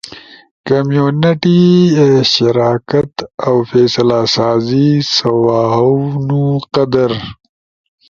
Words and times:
کمیونٹی 0.67 1.61
شراکت 2.33 3.13
اؤ 3.45 3.57
فیصلہ 3.69 4.19
سازی۔ 4.35 4.87
سوہاونو 5.15 6.43
قدر۔ 6.73 7.11